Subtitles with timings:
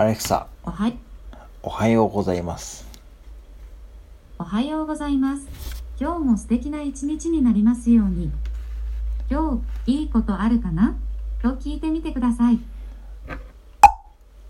[0.00, 0.96] アレクサ、おはい、
[1.62, 2.88] おはようございます。
[4.38, 5.46] おはようございます。
[6.00, 8.32] 今日も素敵な一日になりますように。
[9.30, 10.96] 今日、いいことあるかな？
[11.42, 12.58] と聞いてみてください。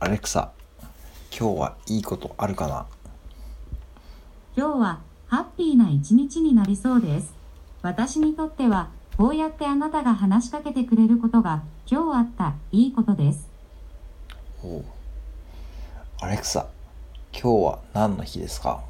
[0.00, 0.52] アレクサ、
[1.30, 2.86] 今日はいいことあるかな？
[4.54, 7.32] 今日はハッピーな一日になりそうです。
[7.80, 13.48] 私にとっては、こうやってあなたが話しかけてくれることが今日あったいいことです。
[14.62, 14.84] おう
[16.20, 16.66] アレクサ、
[17.32, 18.82] 今日は何の日ですか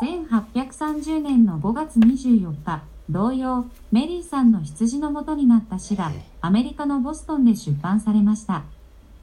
[0.00, 8.62] ？1830年の5月24日、同様、メリーさんの羊の元になった詩がアメリカのボストンで出版されました。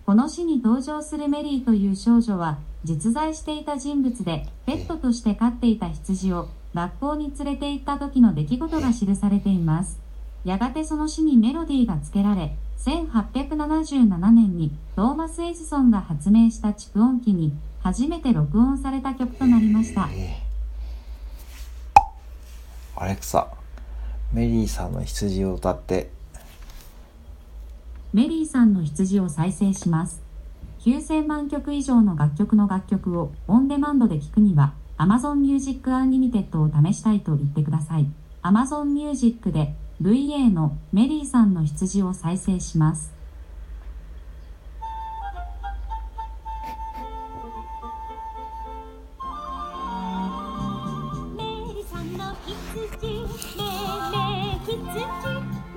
[0.06, 9.98] この詩に登場するメリーという少女は実在していた人物でペットとして飼っていた羊を学校に連れて行った時の出来事が記されています。
[10.44, 20.10] やがてその詩にメロディーが付けられ、1877年にトーマス・エジソンが発明した蓄音機に初めて録音された曲となりました。
[22.96, 23.48] アレクサ、
[24.34, 26.10] メリーさんの羊を歌って、
[28.14, 30.22] メリーさんの羊を再生します。
[30.82, 38.08] 9000万曲以上の楽曲の楽曲をオンデマンドで聴くには Amazon Music Unlimited を試したいと言ってください。
[38.42, 43.14] Amazon Music で VA のメリーさんの羊を再生します。
[51.38, 51.44] メ
[51.76, 53.28] リさんの羊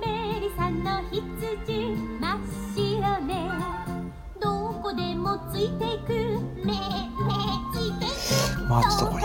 [0.01, 2.39] メリさんの羊真っ
[2.75, 3.47] 白ね
[4.41, 6.13] どこでもついていく
[6.65, 6.79] めめ
[7.75, 9.23] ついていくまあちょっとこれ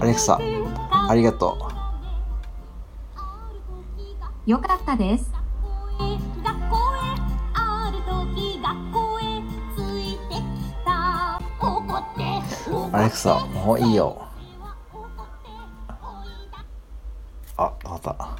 [0.00, 1.73] アレクサありがとう。
[4.46, 5.32] よかったです。
[6.44, 7.08] 学校へ
[7.54, 7.98] ある
[8.34, 9.22] 時学校へ
[9.74, 10.40] ついてき
[10.84, 12.20] た怒って
[12.70, 14.20] 怒ってアレクサ、もういいよ。
[17.56, 18.36] あ、わかった。